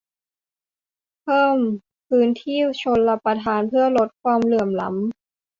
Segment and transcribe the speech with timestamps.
[1.23, 1.57] เพิ่ม
[2.07, 5.11] พื้นที่ชลประทานเพื่อลดความเหลื่อมล้ำ